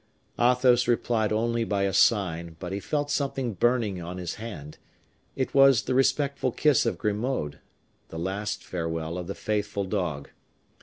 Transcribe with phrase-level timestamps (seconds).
[0.39, 4.79] Athos replied only by a sign, but he felt something burning on his hand:
[5.35, 7.59] it was the respectful kiss of Grimaud
[8.09, 10.31] the last farewell of the faithful dog.